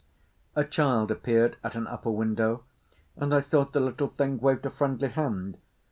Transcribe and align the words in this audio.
A 0.55 0.63
child 0.65 1.11
appeared 1.11 1.57
at 1.63 1.75
an 1.75 1.85
upper 1.85 2.09
window, 2.09 2.63
and 3.17 3.31
I 3.35 3.39
thought 3.41 3.73
the 3.73 3.79
little 3.79 4.07
thing 4.07 4.39
waved 4.39 4.65
a 4.65 4.71
friendly 4.71 5.09
hand. 5.09 5.57